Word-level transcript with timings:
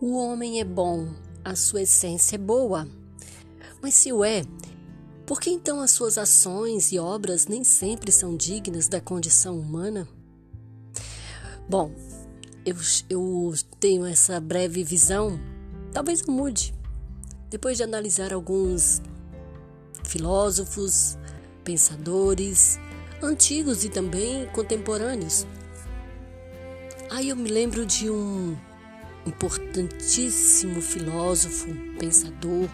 O 0.00 0.16
homem 0.16 0.60
é 0.60 0.64
bom, 0.64 1.08
a 1.44 1.56
sua 1.56 1.82
essência 1.82 2.36
é 2.36 2.38
boa. 2.38 2.86
Mas 3.82 3.94
se 3.94 4.12
o 4.12 4.24
é, 4.24 4.44
por 5.26 5.40
que 5.40 5.50
então 5.50 5.80
as 5.80 5.90
suas 5.90 6.16
ações 6.16 6.92
e 6.92 7.00
obras 7.00 7.48
nem 7.48 7.64
sempre 7.64 8.12
são 8.12 8.36
dignas 8.36 8.86
da 8.86 9.00
condição 9.00 9.58
humana? 9.58 10.06
Bom, 11.68 11.90
eu, 12.64 12.76
eu 13.10 13.52
tenho 13.80 14.06
essa 14.06 14.38
breve 14.38 14.84
visão, 14.84 15.36
talvez 15.92 16.20
eu 16.20 16.32
mude, 16.32 16.72
depois 17.50 17.76
de 17.76 17.82
analisar 17.82 18.32
alguns 18.32 19.02
filósofos, 20.04 21.18
pensadores, 21.64 22.78
antigos 23.20 23.84
e 23.84 23.88
também 23.88 24.46
contemporâneos. 24.52 25.44
Aí 27.10 27.30
eu 27.30 27.36
me 27.36 27.50
lembro 27.50 27.84
de 27.84 28.08
um 28.08 28.56
importantíssimo 29.28 30.80
filósofo, 30.80 31.68
pensador, 31.98 32.68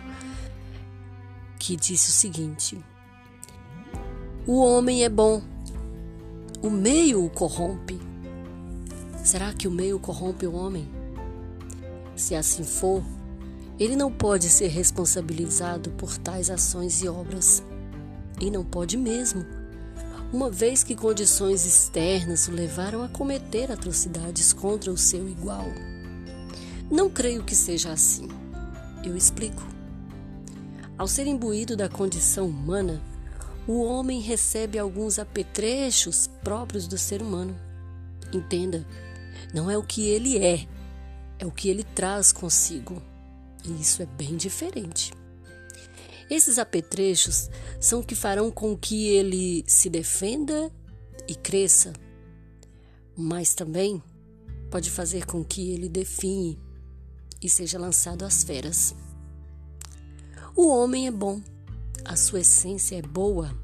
que 1.58 1.76
disse 1.76 2.10
o 2.10 2.12
seguinte: 2.12 2.78
O 4.46 4.60
homem 4.60 5.04
é 5.04 5.08
bom, 5.08 5.42
o 6.62 6.70
meio 6.70 7.24
o 7.24 7.30
corrompe. 7.30 8.00
Será 9.22 9.52
que 9.52 9.66
o 9.66 9.70
meio 9.70 9.98
corrompe 9.98 10.46
o 10.46 10.54
homem? 10.54 10.88
Se 12.14 12.34
assim 12.34 12.62
for, 12.62 13.02
ele 13.78 13.96
não 13.96 14.12
pode 14.12 14.48
ser 14.48 14.68
responsabilizado 14.68 15.90
por 15.90 16.16
tais 16.18 16.50
ações 16.50 17.02
e 17.02 17.08
obras. 17.08 17.62
E 18.40 18.50
não 18.50 18.64
pode 18.64 18.96
mesmo, 18.96 19.44
uma 20.32 20.50
vez 20.50 20.82
que 20.82 20.94
condições 20.94 21.64
externas 21.64 22.48
o 22.48 22.52
levaram 22.52 23.02
a 23.02 23.08
cometer 23.08 23.70
atrocidades 23.70 24.52
contra 24.52 24.90
o 24.90 24.98
seu 24.98 25.28
igual. 25.28 25.66
Não 26.90 27.08
creio 27.08 27.42
que 27.42 27.54
seja 27.54 27.92
assim. 27.92 28.28
Eu 29.04 29.16
explico. 29.16 29.62
Ao 30.96 31.08
ser 31.08 31.26
imbuído 31.26 31.76
da 31.76 31.88
condição 31.88 32.46
humana, 32.46 33.02
o 33.66 33.82
homem 33.82 34.20
recebe 34.20 34.78
alguns 34.78 35.18
apetrechos 35.18 36.28
próprios 36.42 36.86
do 36.86 36.98
ser 36.98 37.22
humano. 37.22 37.58
Entenda, 38.32 38.86
não 39.52 39.70
é 39.70 39.78
o 39.78 39.82
que 39.82 40.08
ele 40.08 40.38
é, 40.38 40.66
é 41.38 41.46
o 41.46 41.50
que 41.50 41.68
ele 41.68 41.82
traz 41.82 42.32
consigo. 42.32 43.02
E 43.64 43.80
isso 43.80 44.02
é 44.02 44.06
bem 44.06 44.36
diferente. 44.36 45.12
Esses 46.30 46.58
apetrechos 46.58 47.50
são 47.80 48.00
o 48.00 48.04
que 48.04 48.14
farão 48.14 48.50
com 48.50 48.76
que 48.76 49.08
ele 49.08 49.64
se 49.66 49.88
defenda 49.90 50.70
e 51.28 51.34
cresça, 51.34 51.92
mas 53.16 53.54
também 53.54 54.02
pode 54.70 54.90
fazer 54.90 55.26
com 55.26 55.44
que 55.44 55.70
ele 55.72 55.88
define 55.88 56.58
e 57.44 57.48
seja 57.50 57.78
lançado 57.78 58.24
às 58.24 58.42
feras. 58.42 58.94
O 60.56 60.66
homem 60.68 61.06
é 61.06 61.10
bom, 61.10 61.42
a 62.04 62.16
sua 62.16 62.40
essência 62.40 62.96
é 62.96 63.02
boa. 63.02 63.54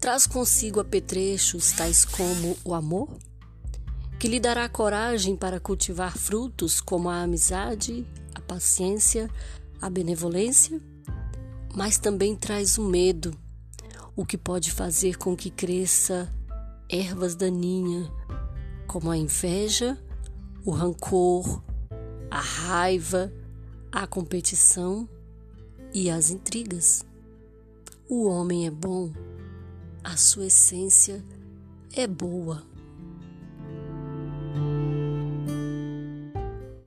Traz 0.00 0.26
consigo 0.26 0.80
apetrechos 0.80 1.72
tais 1.72 2.06
como 2.06 2.56
o 2.64 2.72
amor, 2.72 3.10
que 4.18 4.26
lhe 4.26 4.40
dará 4.40 4.66
coragem 4.70 5.36
para 5.36 5.60
cultivar 5.60 6.16
frutos 6.16 6.80
como 6.80 7.10
a 7.10 7.20
amizade, 7.22 8.06
a 8.34 8.40
paciência, 8.40 9.30
a 9.80 9.90
benevolência, 9.90 10.80
mas 11.74 11.98
também 11.98 12.34
traz 12.34 12.78
o 12.78 12.84
medo, 12.84 13.36
o 14.16 14.24
que 14.24 14.38
pode 14.38 14.72
fazer 14.72 15.18
com 15.18 15.36
que 15.36 15.50
cresça 15.50 16.32
ervas 16.88 17.34
daninhas, 17.34 18.10
como 18.86 19.10
a 19.10 19.16
inveja, 19.16 19.98
o 20.64 20.70
rancor, 20.70 21.62
a 22.30 22.40
raiva, 22.40 23.32
a 23.90 24.06
competição 24.06 25.08
e 25.92 26.08
as 26.08 26.30
intrigas. 26.30 27.04
O 28.08 28.28
homem 28.28 28.66
é 28.66 28.70
bom, 28.70 29.12
a 30.04 30.16
sua 30.16 30.46
essência 30.46 31.24
é 31.94 32.06
boa. 32.06 32.62